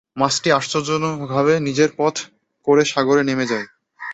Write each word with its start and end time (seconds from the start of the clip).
মাছটি 0.17 0.49
আশ্চর্যজনকভাবে 0.57 1.53
নিজের 1.67 1.89
পথ 1.97 2.15
করে 2.67 2.83
সাগরে 2.85 3.21
নেমে 3.25 3.45
যায়। 3.51 3.67